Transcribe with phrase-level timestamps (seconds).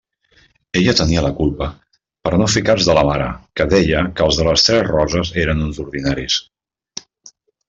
[0.79, 1.67] Ella tenia la culpa,
[2.27, 3.27] per no fer cas de la mare,
[3.61, 6.41] que deia que els de Les Tres Roses eren uns ordinaris.